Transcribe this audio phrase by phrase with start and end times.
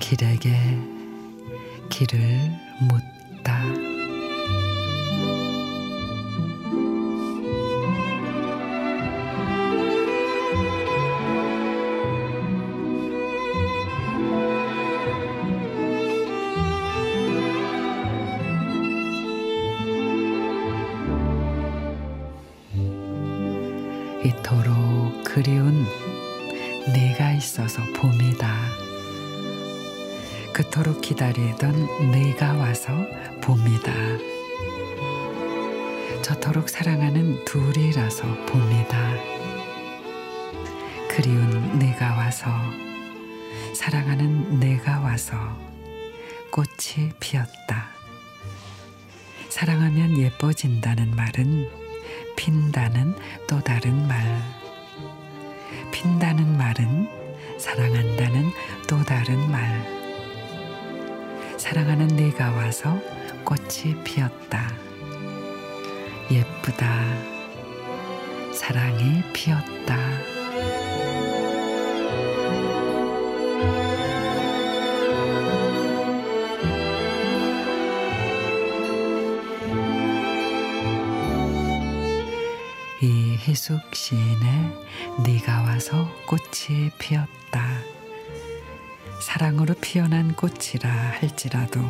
[0.00, 0.54] 길에게
[1.88, 2.18] 길을
[2.88, 3.93] 묻다.
[24.24, 25.84] 이토록 그리운
[26.94, 28.48] 네가 있어서 봄이다.
[30.54, 32.92] 그토록 기다리던 네가 와서
[33.42, 33.92] 봄이다.
[36.22, 38.98] 저토록 사랑하는 둘이라서 봄이다.
[41.10, 42.48] 그리운 네가 와서
[43.74, 45.36] 사랑하는 내가 와서
[46.50, 47.88] 꽃이 피었다.
[49.50, 51.83] 사랑하면 예뻐진다는 말은
[52.44, 53.16] 핀다는
[53.48, 54.22] 또 다른 말.
[55.90, 57.08] 핀다는 말은
[57.58, 58.50] 사랑한다는
[58.86, 59.82] 또 다른 말.
[61.56, 63.00] 사랑하는 네가 와서
[63.46, 64.70] 꽃이 피었다.
[66.30, 66.86] 예쁘다.
[68.52, 69.96] 사랑이 피었다.
[83.44, 84.72] 이 희숙 시인의
[85.24, 87.78] 네가 와서 꽃이 피었다.
[89.20, 90.88] 사랑으로 피어난 꽃이라
[91.20, 91.80] 할지라도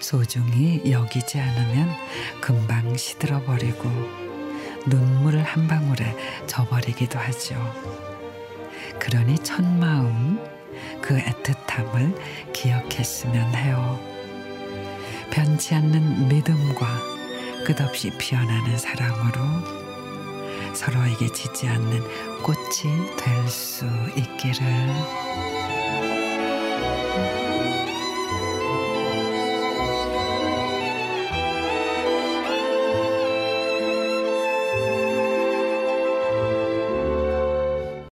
[0.00, 1.94] 소중히 여기지 않으면
[2.40, 3.90] 금방 시들어 버리고
[4.86, 7.54] 눈물 한 방울에 져버리기도 하죠.
[8.98, 10.38] 그러니 첫 마음
[11.02, 14.00] 그 애틋함을 기억했으면 해요.
[15.30, 16.86] 변치 않는 믿음과
[17.66, 19.81] 끝없이 피어나는 사랑으로
[20.74, 22.02] 서로에게 지지 않는
[22.42, 23.84] 꽃이 될 수
[24.16, 25.51] 있기를.